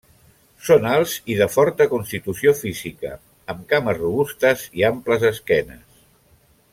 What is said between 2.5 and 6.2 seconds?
física, amb cames robustes i amples esquenes.